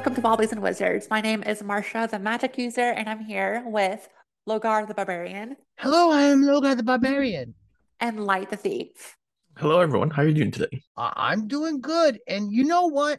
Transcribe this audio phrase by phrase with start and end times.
[0.00, 1.08] Welcome to Wobblies and Wizards.
[1.10, 4.08] My name is Marcia, the magic user, and I'm here with
[4.48, 7.52] Logar the Barbarian Hello, I am Logar the Barbarian.
[8.00, 9.18] and Light the Thief.
[9.58, 10.08] Hello, everyone.
[10.08, 10.80] How are you doing today?
[10.96, 12.18] I- I'm doing good.
[12.26, 13.18] And you know what?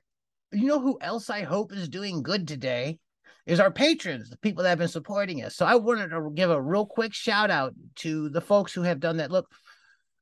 [0.51, 2.97] You know who else I hope is doing good today?
[3.45, 5.55] Is our patrons, the people that have been supporting us.
[5.55, 8.99] So I wanted to give a real quick shout out to the folks who have
[8.99, 9.29] done that.
[9.29, 9.47] Look,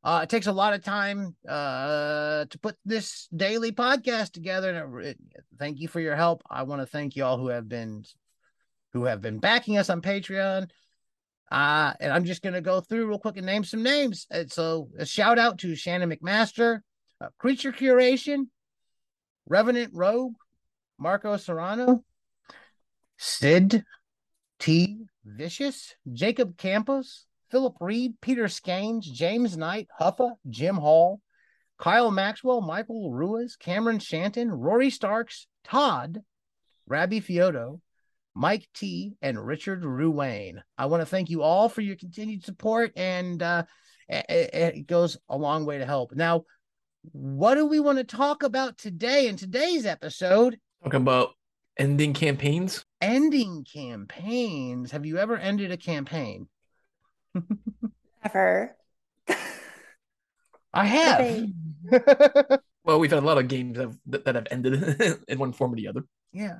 [0.03, 4.73] uh, it takes a lot of time uh, to put this daily podcast together.
[4.73, 5.17] And it,
[5.57, 6.41] thank you for your help.
[6.49, 8.03] I want to thank you all who have been
[8.93, 10.69] who have been backing us on Patreon.
[11.51, 14.25] Uh, and I'm just going to go through real quick and name some names.
[14.31, 16.79] And so a shout out to Shannon McMaster,
[17.21, 18.47] uh, Creature Curation,
[19.47, 20.35] Revenant Rogue,
[20.97, 22.03] Marco Serrano,
[23.17, 23.83] Sid
[24.59, 25.05] T.
[25.25, 31.21] Vicious, Jacob Campos, Philip Reed, Peter Skanes, James Knight, Huffa, Jim Hall,
[31.77, 36.21] Kyle Maxwell, Michael Ruiz, Cameron Shanton, Rory Starks, Todd,
[36.87, 37.79] Rabbi Fiodo,
[38.35, 40.61] Mike T, and Richard Ruane.
[40.77, 43.63] I want to thank you all for your continued support, and uh,
[44.07, 46.13] it, it goes a long way to help.
[46.13, 46.43] Now,
[47.11, 50.59] what do we want to talk about today in today's episode?
[50.83, 51.31] Talking about
[51.77, 52.83] ending campaigns.
[53.01, 54.91] Ending campaigns.
[54.91, 56.47] Have you ever ended a campaign?
[58.23, 58.75] Ever.
[60.73, 61.45] I have.
[62.85, 65.51] Well, we've had a lot of games that have, that, that have ended in one
[65.51, 66.03] form or the other.
[66.31, 66.59] yeah.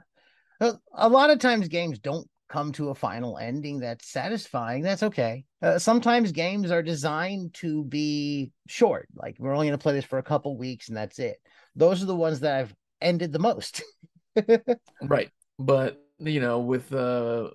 [0.59, 4.83] A- A lot of times games don't come to a final ending that's satisfying.
[4.83, 5.45] That's okay.
[5.61, 9.07] Uh, sometimes games are designed to be short.
[9.15, 11.37] Like we're only going to play this for a couple weeks and that's it.
[11.75, 13.81] Those are the ones that I've ended the most.
[15.01, 15.29] Right.
[15.57, 17.49] But, you know, with uh,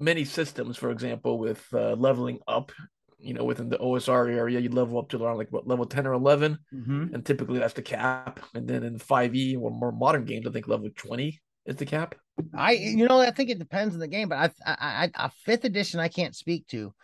[0.00, 2.72] many systems, for example, with uh, leveling up,
[3.18, 6.06] you know, within the OSR area, you level up to around like what level 10
[6.06, 6.58] or 11.
[6.74, 7.12] Mhm.
[7.12, 8.40] And typically that's the cap.
[8.54, 12.14] And then in 5e or more modern games, I think level 20 is the cap.
[12.54, 15.30] I, you know, I think it depends on the game, but I, I, I, a
[15.44, 16.94] fifth edition I can't speak to,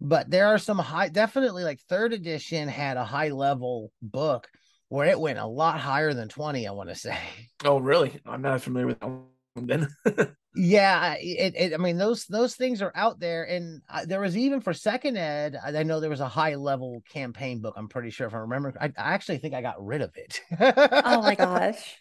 [0.00, 4.48] but there are some high, definitely like third edition had a high level book
[4.88, 7.16] where it went a lot higher than 20, I want to say.
[7.64, 8.20] Oh, really?
[8.26, 9.24] I'm not familiar with that one
[9.56, 9.88] then.
[10.56, 14.20] Yeah, I- it, it I mean those those things are out there, and uh, there
[14.20, 15.56] was even for second ed.
[15.60, 17.74] I I know there was a high level campaign book.
[17.76, 18.72] I'm pretty sure if I remember.
[18.80, 20.40] I, I actually think I got rid of it.
[20.60, 21.98] Oh my gosh.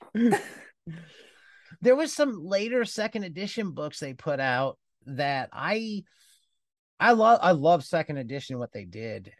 [1.82, 4.78] there was some later second edition books they put out
[5.08, 6.04] that I
[7.00, 9.34] I love I love second edition what they did.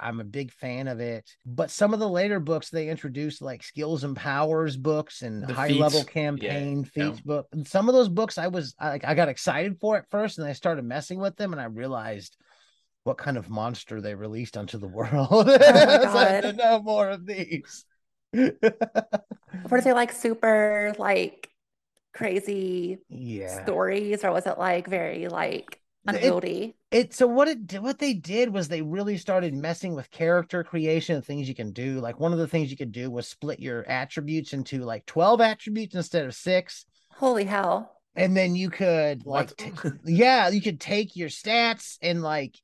[0.00, 1.28] I'm a big fan of it.
[1.44, 5.54] But some of the later books they introduced like skills and powers books and The
[5.54, 7.12] high level campaign Yeah, yeah.
[7.12, 7.46] feats book.
[7.52, 10.46] And some of those books I was like I got excited for at first and
[10.46, 12.36] I started messing with them and I realized
[13.04, 15.28] what kind of monster they released onto the world.
[15.30, 15.58] Oh my
[16.12, 17.84] So I had to know more of these.
[19.70, 21.50] Were they like super like
[22.12, 23.62] crazy yeah.
[23.62, 26.76] stories, or was it like very like It- unwieldy?
[26.90, 30.64] it so what it did what they did was they really started messing with character
[30.64, 33.28] creation and things you can do like one of the things you could do was
[33.28, 37.92] split your attributes into like 12 attributes instead of six Holy hell.
[38.16, 39.70] and then you could like t-
[40.06, 42.56] yeah you could take your stats and like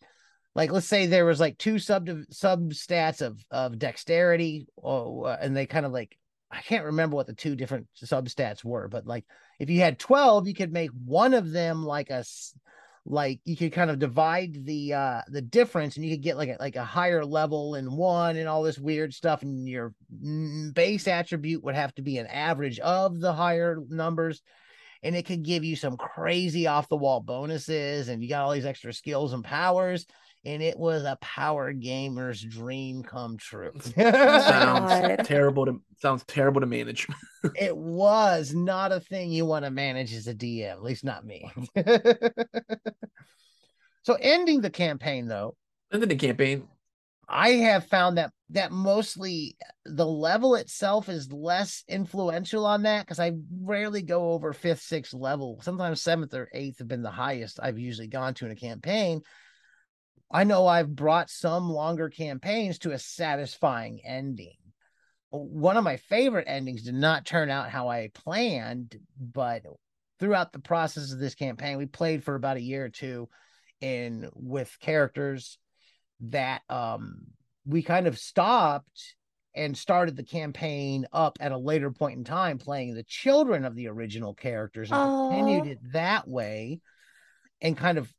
[0.55, 5.37] like let's say there was like two sub sub stats of of dexterity or uh,
[5.41, 6.17] and they kind of like
[6.51, 9.25] i can't remember what the two different sub stats were but like
[9.61, 12.55] if you had 12 you could make one of them like a s-
[13.09, 16.49] like you could kind of divide the uh the difference and you could get like
[16.49, 19.95] a like a higher level in one and all this weird stuff and your
[20.73, 24.43] base attribute would have to be an average of the higher numbers
[25.05, 28.53] and it could give you some crazy off the wall bonuses and you got all
[28.53, 30.05] these extra skills and powers
[30.45, 36.67] and it was a power gamer's dream come true sounds terrible to sounds terrible to
[36.67, 37.07] manage.
[37.57, 41.25] it was not a thing you want to manage as a dm at least not
[41.25, 41.51] me
[44.03, 45.57] so ending the campaign though
[45.91, 46.69] And then the campaign,
[47.29, 53.19] I have found that that mostly the level itself is less influential on that because
[53.19, 55.61] I rarely go over fifth, sixth level.
[55.63, 59.23] Sometimes seventh or eighth have been the highest I've usually gone to in a campaign.
[60.31, 64.57] I know I've brought some longer campaigns to a satisfying ending.
[65.31, 69.63] One of my favorite endings did not turn out how I planned, but
[70.19, 73.29] throughout the process of this campaign, we played for about a year or two
[73.83, 75.59] and with characters
[76.21, 77.19] that um
[77.67, 79.15] we kind of stopped
[79.55, 83.75] and started the campaign up at a later point in time playing the children of
[83.75, 85.29] the original characters and Aw.
[85.29, 86.81] continued it that way
[87.61, 88.11] and kind of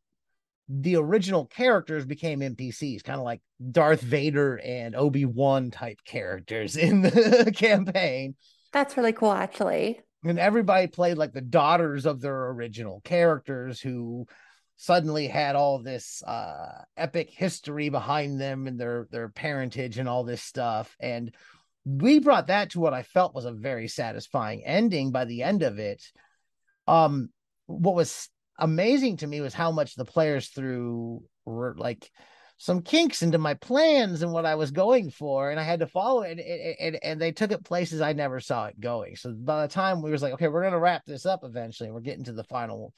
[0.69, 3.41] the original characters became NPCs, kind of like
[3.71, 8.35] Darth Vader and Obi Wan type characters in the campaign.
[8.73, 10.01] That's really cool, actually.
[10.23, 14.25] and everybody played like the daughters of their original characters who
[14.79, 20.23] suddenly had all this uh epic history behind them and their their parentage and all
[20.23, 21.33] this stuff and
[21.83, 25.63] we brought that to what i felt was a very satisfying ending by the end
[25.63, 26.03] of it
[26.87, 27.29] um
[27.65, 32.09] what was amazing to me was how much the players threw were like
[32.57, 35.87] some kinks into my plans and what I was going for, and I had to
[35.87, 36.39] follow it.
[36.39, 39.15] And, and, and they took it places I never saw it going.
[39.15, 41.99] So by the time we was like, okay, we're gonna wrap this up eventually, we're
[41.99, 42.93] getting to the final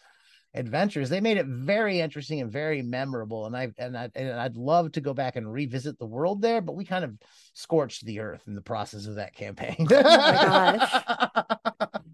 [0.54, 1.10] adventures.
[1.10, 3.46] They made it very interesting and very memorable.
[3.46, 6.62] And I and I and I'd love to go back and revisit the world there,
[6.62, 7.14] but we kind of
[7.54, 9.88] scorched the earth in the process of that campaign.
[9.92, 11.04] Oh my gosh.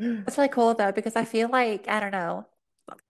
[0.00, 2.46] It's really cool though, because I feel like, I don't know,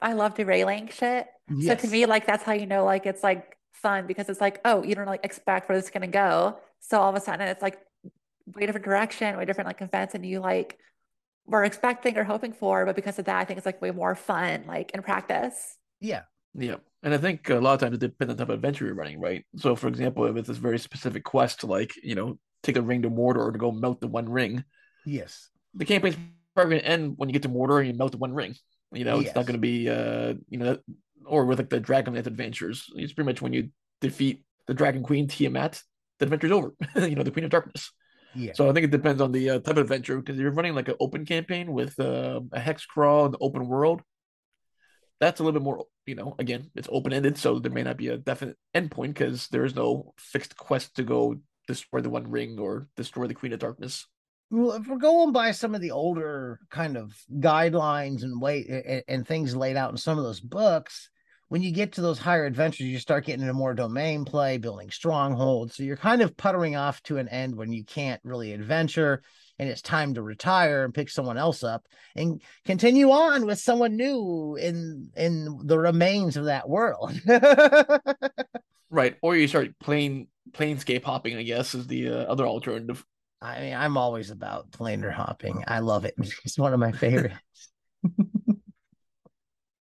[0.00, 1.26] I love derailing shit.
[1.60, 4.60] So to me, like that's how you know like it's like fun because it's like,
[4.64, 6.58] oh, you don't like expect where this is gonna go.
[6.80, 7.78] So all of a sudden it's like
[8.54, 10.78] way different direction, way different like events and you like
[11.46, 14.14] were expecting or hoping for, but because of that, I think it's like way more
[14.14, 15.76] fun, like in practice.
[16.00, 16.22] yeah.
[16.54, 16.76] Yeah.
[17.02, 18.94] And I think a lot of times it depends on the type of adventure you're
[18.94, 19.44] running, right?
[19.56, 22.82] So, for example, if it's this very specific quest, to like, you know, take a
[22.82, 24.64] ring to Mordor to go melt the one ring,
[25.06, 25.50] Yes.
[25.74, 26.16] the campaign's
[26.54, 28.56] probably going to end when you get to Mordor and you melt the one ring.
[28.92, 30.78] You know, it's not going to be, uh, you know,
[31.26, 32.86] or with like the Dragonlance adventures.
[32.94, 33.68] It's pretty much when you
[34.00, 35.82] defeat the Dragon Queen Tiamat,
[36.18, 36.74] the adventure's over.
[36.96, 37.92] you know, the Queen of Darkness.
[38.34, 38.52] Yeah.
[38.54, 40.74] So I think it depends on the uh, type of adventure because if you're running
[40.74, 44.02] like an open campaign with uh, a hex crawl and open world,
[45.20, 47.96] that's a little bit more, you know, again, it's open ended, so there may not
[47.96, 51.36] be a definite endpoint because there is no fixed quest to go
[51.66, 54.06] destroy the One Ring or destroy the Queen of Darkness.
[54.50, 59.02] Well, if we're going by some of the older kind of guidelines and way and,
[59.08, 61.10] and things laid out in some of those books,
[61.48, 64.90] when you get to those higher adventures, you start getting into more domain play, building
[64.90, 65.76] strongholds.
[65.76, 69.22] So you're kind of puttering off to an end when you can't really adventure
[69.58, 73.96] and it's time to retire and pick someone else up and continue on with someone
[73.96, 77.12] new in in the remains of that world.
[78.90, 81.36] Right, or you start playing planescape hopping.
[81.36, 83.04] I guess is the uh, other alternative.
[83.40, 85.64] I mean, I'm always about planar hopping.
[85.66, 86.14] I love it.
[86.44, 87.36] It's one of my favorites.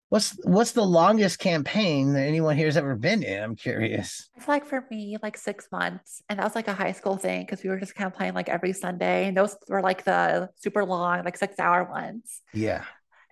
[0.09, 3.41] what's what's the longest campaign that anyone here has ever been in?
[3.41, 4.29] I'm curious.
[4.35, 7.17] I feel like for me, like six months, and that was like a high school
[7.17, 10.03] thing because we were just kind of playing like every Sunday, and those were like
[10.03, 12.41] the super long, like six hour ones.
[12.53, 12.83] Yeah.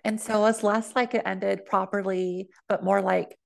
[0.04, 3.38] And so it was less like it ended properly, but more like,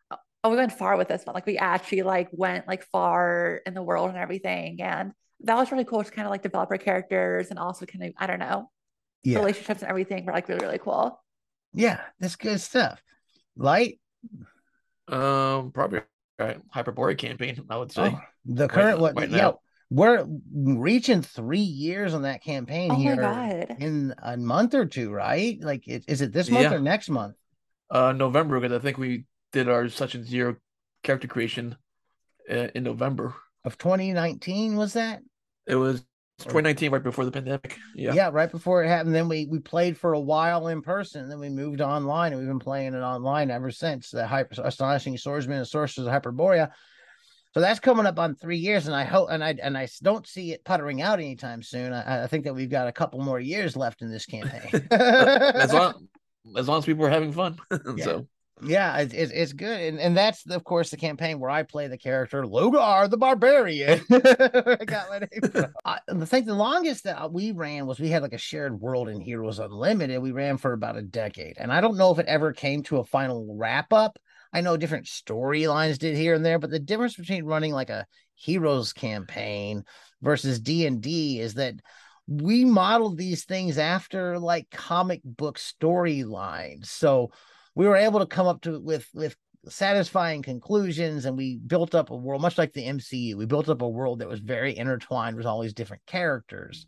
[0.42, 1.34] oh, we went far with this one.
[1.34, 4.82] Like we actually like went like far in the world and everything.
[4.82, 8.04] And that was really cool to kind of like develop our characters and also kind
[8.04, 8.70] of, I don't know,
[9.24, 9.38] Yeah.
[9.38, 11.20] relationships and everything were like really, really cool.
[11.72, 12.00] Yeah.
[12.18, 13.00] That's good stuff.
[13.56, 14.00] Light.
[15.08, 16.00] Um, probably
[16.38, 17.64] right, Hyperborea campaign.
[17.70, 18.12] I would say.
[18.14, 19.14] Oh, the current one.
[19.14, 19.36] right yeah.
[19.36, 19.60] now.
[19.90, 23.76] We're reaching three years on that campaign Oh my here God.
[23.80, 25.58] in a month or two, right?
[25.62, 26.74] Like, it, is it this month Yeah.
[26.74, 27.36] or next month?
[27.90, 30.56] Uh, November because I think we did our session zero
[31.02, 31.74] character creation
[32.50, 33.34] uh, in November.
[33.64, 35.20] Of 2019, was that?
[35.68, 36.00] It was
[36.40, 37.78] 2019, right before the pandemic.
[37.94, 38.14] Yeah.
[38.14, 41.30] yeah right before it happened then we we played for a while in person and
[41.30, 45.18] then we moved online and we've been playing it online ever since the hyper astonishing
[45.18, 46.70] swordsman and sorcerers of hyperborea
[47.54, 50.28] so that's coming up on three years and i hope and i and i don't
[50.28, 53.40] see it puttering out anytime soon i, I think that we've got a couple more
[53.40, 56.06] years left in this campaign as long
[56.56, 57.58] as long as people are having fun.
[57.98, 58.26] so
[58.62, 61.86] Yeah, it's, it's it's good, and and that's of course the campaign where I play
[61.86, 64.00] the character Logar the Barbarian.
[64.10, 65.66] I got my name.
[65.84, 68.80] I, the thing, the longest that uh, we ran was we had like a shared
[68.80, 70.20] world in Heroes Unlimited.
[70.20, 72.98] We ran for about a decade, and I don't know if it ever came to
[72.98, 74.18] a final wrap up.
[74.52, 78.06] I know different storylines did here and there, but the difference between running like a
[78.34, 79.84] Heroes campaign
[80.22, 81.74] versus D and D is that
[82.26, 86.86] we modeled these things after like comic book storylines.
[86.86, 87.30] So
[87.78, 89.36] we were able to come up to with with
[89.68, 93.36] satisfying conclusions and we built up a world much like the MCU.
[93.36, 96.86] We built up a world that was very intertwined with all these different characters.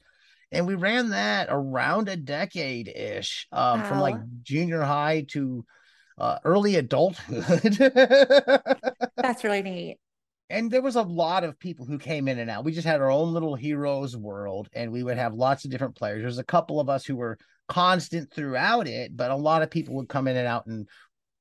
[0.51, 5.65] And we ran that around a decade ish, um, from like junior high to
[6.19, 7.77] uh, early adulthood.
[9.17, 9.99] That's really neat.
[10.49, 12.65] and there was a lot of people who came in and out.
[12.65, 15.95] We just had our own little heroes world, and we would have lots of different
[15.95, 16.23] players.
[16.23, 17.39] There's a couple of us who were
[17.71, 20.89] constant throughout it, but a lot of people would come in and out, and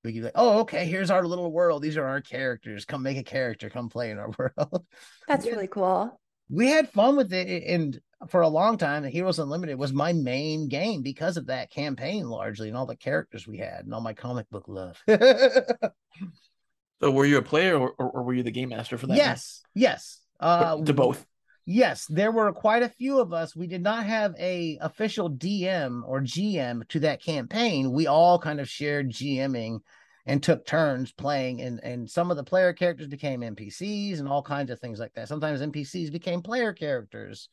[0.04, 1.82] we'd be like, "Oh, okay, here's our little world.
[1.82, 2.86] These are our characters.
[2.86, 3.70] Come make a character.
[3.70, 4.86] Come play in our world."
[5.28, 6.22] That's really cool.
[6.48, 10.68] we had fun with it, and for a long time, Heroes Unlimited was my main
[10.68, 14.14] game because of that campaign, largely, and all the characters we had, and all my
[14.14, 15.02] comic book love.
[15.08, 19.14] so were you a player or, or, or were you the game master for that?
[19.14, 19.18] one?
[19.18, 20.20] yes, yes.
[20.40, 21.26] Uh, to both.
[21.72, 23.56] Yes, there were quite a few of us.
[23.56, 27.92] We did not have a official DM or GM to that campaign.
[27.92, 29.82] We all kind of shared GMing
[30.26, 34.42] and took turns playing and and some of the player characters became NPCs and all
[34.42, 35.28] kinds of things like that.
[35.28, 37.50] Sometimes NPCs became player characters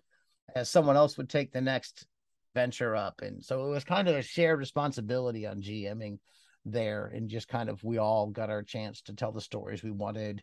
[0.54, 2.06] as someone else would take the next
[2.54, 6.20] venture up and so it was kind of a shared responsibility on GMing
[6.64, 9.90] there and just kind of we all got our chance to tell the stories we
[9.90, 10.42] wanted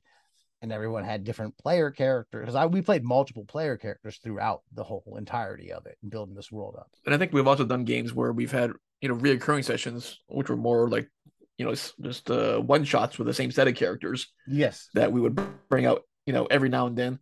[0.63, 5.15] and everyone had different player characters because we played multiple player characters throughout the whole
[5.17, 6.89] entirety of it and building this world up.
[7.05, 10.50] And I think we've also done games where we've had you know reoccurring sessions, which
[10.50, 11.10] were more like
[11.58, 14.32] you know just uh, one shots with the same set of characters.
[14.48, 15.39] Yes, that we would
[15.70, 17.20] bring out you know every now and then.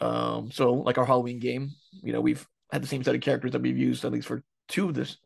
[0.00, 1.70] Um, so like our Halloween game,
[2.02, 4.42] you know, we've had the same set of characters that we've used at least for
[4.66, 5.18] two of this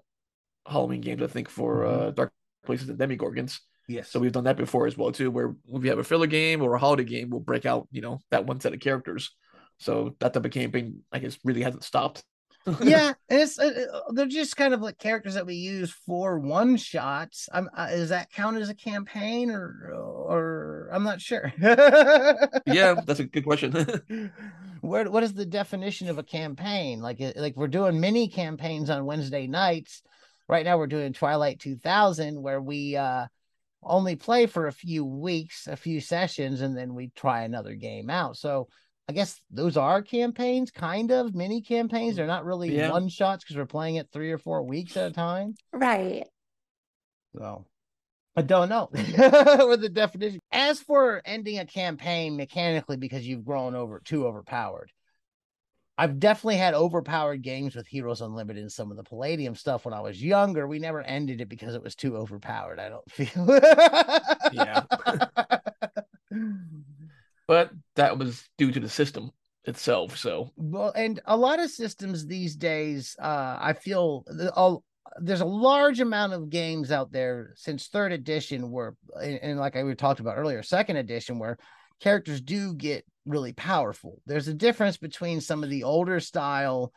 [0.68, 1.22] Halloween games.
[1.22, 2.08] I think for mm-hmm.
[2.08, 2.32] uh, Dark
[2.66, 3.60] Places and Demogorgons.
[3.88, 4.10] Yes.
[4.10, 6.62] So we've done that before as well too, where if we have a filler game
[6.62, 9.30] or a holiday game, we'll break out, you know, that one set of characters.
[9.78, 12.24] So that type of campaign, I guess, really hasn't stopped.
[12.82, 16.76] yeah, it's uh, uh, they're just kind of like characters that we use for one
[16.76, 17.48] shots.
[17.52, 21.52] I'm uh, is that count as a campaign or or I'm not sure.
[21.60, 24.32] yeah, that's a good question.
[24.80, 27.00] Where what is the definition of a campaign?
[27.00, 30.02] Like like we're doing mini campaigns on Wednesday nights.
[30.48, 33.26] Right now we're doing Twilight 2000 where we uh
[33.86, 38.10] only play for a few weeks, a few sessions, and then we try another game
[38.10, 38.36] out.
[38.36, 38.68] So
[39.08, 42.16] I guess those are campaigns, kind of mini campaigns.
[42.16, 42.90] They're not really yeah.
[42.90, 45.54] one shots because we're playing it three or four weeks at a time.
[45.72, 46.24] Right.
[47.36, 47.64] So
[48.34, 50.40] I don't know what the definition.
[50.50, 54.90] As for ending a campaign mechanically because you've grown over too overpowered,
[55.98, 59.94] I've definitely had overpowered games with Heroes Unlimited and some of the Palladium stuff when
[59.94, 60.66] I was younger.
[60.66, 62.78] We never ended it because it was too overpowered.
[62.78, 63.46] I don't feel.
[64.52, 64.82] yeah.
[67.46, 69.30] but that was due to the system
[69.64, 70.18] itself.
[70.18, 74.24] So well, and a lot of systems these days, uh, I feel
[74.54, 74.76] uh,
[75.18, 79.76] there's a large amount of games out there since third edition, where and, and like
[79.76, 81.56] I we talked about earlier, second edition, where
[82.00, 84.22] characters do get really powerful.
[84.26, 86.92] There's a difference between some of the older style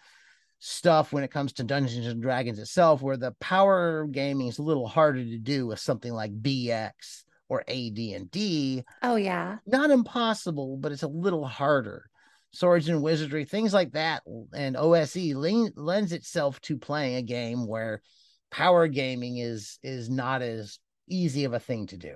[0.60, 4.64] stuff when it comes to Dungeons and Dragons itself, where the power gaming is a
[4.64, 8.84] little harder to do with something like BX or AD&D.
[9.02, 9.58] Oh yeah.
[9.66, 12.10] Not impossible, but it's a little harder.
[12.52, 17.68] Swords and Wizardry, things like that, and OSE lean, lends itself to playing a game
[17.68, 18.02] where
[18.50, 22.16] power gaming is is not as easy of a thing to do.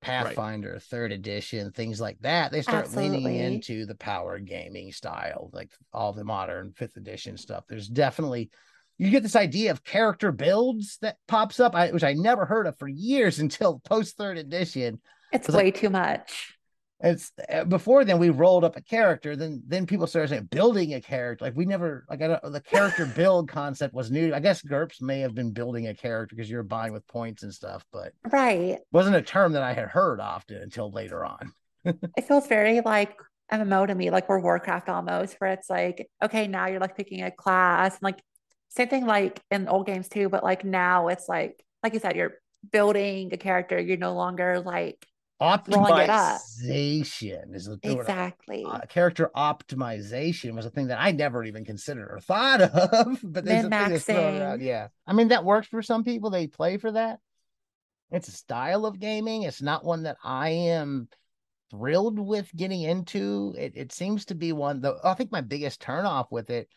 [0.00, 0.82] Pathfinder, right.
[0.82, 2.52] third edition, things like that.
[2.52, 3.20] They start Absolutely.
[3.20, 7.64] leaning into the power gaming style, like all the modern fifth edition stuff.
[7.68, 8.50] There's definitely
[8.98, 12.78] you get this idea of character builds that pops up, which I never heard of
[12.78, 15.00] for years until post third edition.
[15.32, 16.58] It's way like, too much
[17.02, 20.94] it's uh, before then we rolled up a character then then people started saying building
[20.94, 21.44] a character.
[21.44, 24.34] Like we never like I don't, the character build concept was new.
[24.34, 27.52] I guess GURPS may have been building a character because you're buying with points and
[27.52, 28.78] stuff but right.
[28.92, 31.52] wasn't a term that i had heard often until later on.
[32.16, 33.16] It feels very like
[33.50, 37.22] mmo to me like we're warcraft almost where it's like okay now you're like picking
[37.22, 38.20] a class and like
[38.68, 42.16] same thing like in old games too but like now it's like like you said
[42.16, 42.34] you're
[42.70, 45.04] building a character you're no longer like
[45.40, 52.10] optimization is the exactly uh, character optimization was a thing that I never even considered
[52.10, 53.20] or thought of.
[53.22, 54.62] But there's a thing thrown around.
[54.62, 56.30] Yeah, I mean that works for some people.
[56.30, 57.20] They play for that.
[58.10, 59.44] It's a style of gaming.
[59.44, 61.08] It's not one that I am
[61.70, 63.54] thrilled with getting into.
[63.56, 64.80] It it seems to be one.
[64.80, 66.68] Though I think my biggest turnoff with it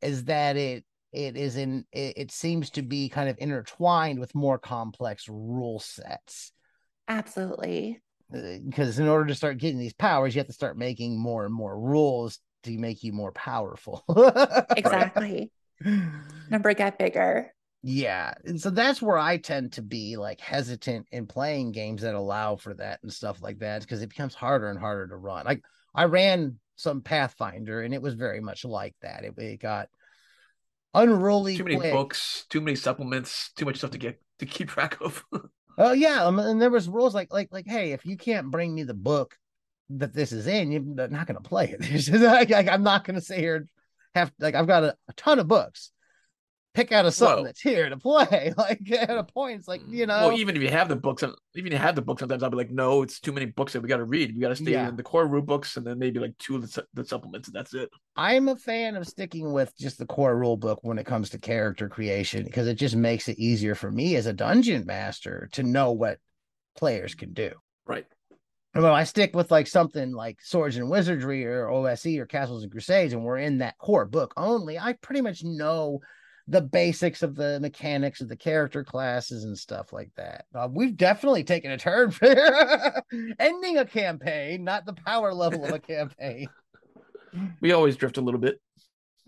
[0.00, 4.34] is that it it is in it, it seems to be kind of intertwined with
[4.34, 6.52] more complex rule sets
[7.08, 8.00] Absolutely.
[8.30, 11.44] Because uh, in order to start getting these powers, you have to start making more
[11.44, 14.04] and more rules to make you more powerful.
[14.76, 15.52] exactly.
[16.50, 17.52] Number get bigger.
[17.82, 18.34] Yeah.
[18.44, 22.56] And so that's where I tend to be like hesitant in playing games that allow
[22.56, 25.46] for that and stuff like that because it becomes harder and harder to run.
[25.46, 25.62] Like
[25.94, 29.24] I ran some Pathfinder and it was very much like that.
[29.24, 29.88] It, it got
[30.94, 31.56] unruly.
[31.56, 31.92] Too many quick.
[31.92, 35.24] books, too many supplements, too much stuff to get to keep track of.
[35.78, 38.74] Oh yeah, um, and there was rules like like like hey, if you can't bring
[38.74, 39.36] me the book
[39.90, 41.80] that this is in, you're not going to play it.
[41.82, 43.66] Just, like, I'm not going to sit here
[44.16, 45.92] have like I've got a, a ton of books
[46.76, 48.52] pick out a something that's here to play.
[48.66, 50.28] Like at a point, it's like you mm, know.
[50.28, 52.50] Well, even if you have the books, even if you have the book, sometimes I'll
[52.50, 54.34] be like, no, it's too many books that we got to read.
[54.34, 54.88] We got to stay yeah.
[54.88, 57.54] in the core rule books, and then maybe like two of the, the supplements, and
[57.54, 57.90] that's it.
[58.16, 61.38] I'm a fan of sticking with just the core rule book when it comes to
[61.38, 65.62] character creation because it just makes it easier for me as a dungeon master to
[65.62, 66.18] know what
[66.76, 67.52] players can do.
[67.86, 68.06] Right.
[68.74, 72.72] Well, I stick with like something like Swords and Wizardry or OSE or Castles and
[72.72, 74.78] Crusades, and we're in that core book only.
[74.78, 76.00] I pretty much know
[76.48, 80.44] the basics of the mechanics of the character classes and stuff like that.
[80.54, 82.26] Uh, we've definitely taken a turn for
[83.38, 86.48] ending a campaign, not the power level of a campaign.
[87.60, 88.62] We always drift a little bit.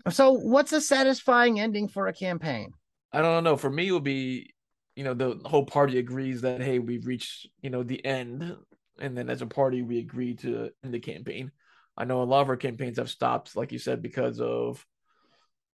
[0.09, 2.71] So, what's a satisfying ending for a campaign?
[3.13, 3.55] I don't know.
[3.55, 4.51] For me, it would be,
[4.95, 8.55] you know, the whole party agrees that hey, we've reached, you know, the end,
[8.99, 11.51] and then as a party, we agree to end the campaign.
[11.95, 14.83] I know a lot of our campaigns have stopped, like you said, because of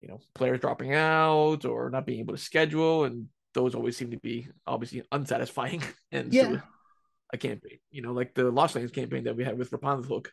[0.04, 4.12] you know players dropping out or not being able to schedule, and those always seem
[4.12, 5.82] to be obviously unsatisfying
[6.12, 6.50] ends Yeah.
[6.50, 6.64] to
[7.32, 7.80] a, campaign.
[7.90, 10.28] You know, like the Lost Lands campaign that we had with Rappan Athuk.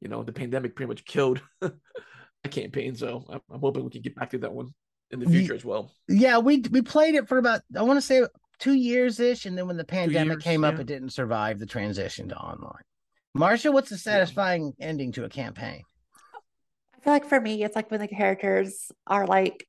[0.00, 4.02] You know, the pandemic pretty much killed a campaign, so I'm, I'm hoping we can
[4.02, 4.68] get back to that one
[5.10, 5.90] in the future as well.
[6.08, 8.22] Yeah, we we played it for about I want to say
[8.58, 11.66] two years ish, and then when the pandemic years, came up, it didn't survive the
[11.66, 12.82] transition to online.
[13.36, 15.82] Marsha, what's a satisfying ending to a campaign?
[17.06, 19.64] I feel like for me, it's like when the characters are like,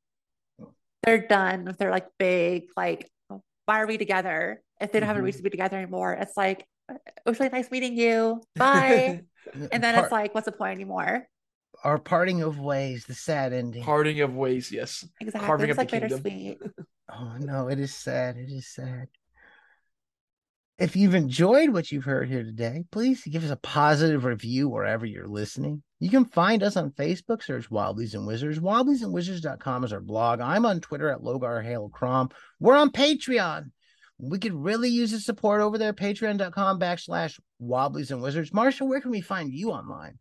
[1.04, 4.64] they're done If they're like big, like, why are we together?
[4.82, 5.46] If they don't have a reason mm-hmm.
[5.46, 8.42] to be together anymore, it's like, it was really nice meeting you.
[8.56, 9.22] Bye.
[9.72, 11.28] and then Par- it's like, what's the point anymore?
[11.84, 13.84] our parting of ways, the sad ending.
[13.84, 15.08] Parting of ways, yes.
[15.22, 15.46] Exactly.
[15.46, 16.22] Carving It's up like the kingdom.
[16.22, 16.58] bittersweet.
[17.10, 18.36] Oh no, it is sad.
[18.36, 19.08] It is sad.
[20.78, 25.06] If you've enjoyed what you've heard here today, please give us a positive review wherever
[25.06, 25.84] you're listening.
[26.00, 28.60] You can find us on Facebook, search Wobblies and Wizards.
[28.60, 30.42] Wobbliesandwizards.com is our blog.
[30.42, 32.30] I'm on Twitter at Logar Hale Crom.
[32.60, 33.72] We're on Patreon.
[34.20, 35.94] We could really use the support over there.
[35.94, 38.52] Patreon.com backslash Wobblies and Wizards.
[38.52, 40.18] Marsha, where can we find you online?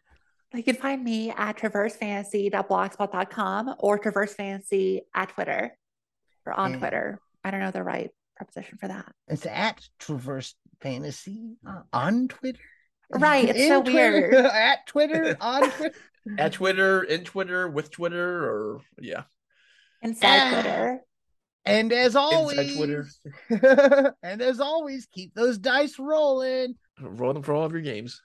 [0.55, 5.77] You can find me at traversefantasy.blogspot.com or traversefantasy at Twitter
[6.47, 7.21] or on And- Twitter.
[7.45, 9.13] I don't know the right preposition for that.
[9.29, 12.59] It's at Traverse Fantasy uh, on Twitter.
[13.11, 14.35] Right, it's so Twitter- weird.
[14.47, 15.95] at Twitter, on Twitter.
[16.39, 19.23] At Twitter, in Twitter, with Twitter, or yeah.
[20.03, 20.51] Inside Ah.
[20.63, 21.01] Twitter.
[21.65, 23.07] And as always, Twitter.
[24.23, 26.75] and as always, keep those dice rolling.
[27.01, 28.23] Roll them for all of your games.